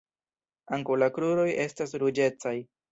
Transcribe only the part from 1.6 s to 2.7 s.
estas ruĝecaj.